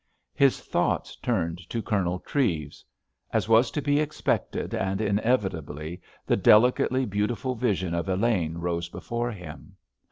[0.33, 2.83] His thoughts turned to Colonel Treves....
[3.31, 9.29] As was to be expected, and inevitably the delicately beautiful vision of Elaine rose before
[9.31, 9.75] him....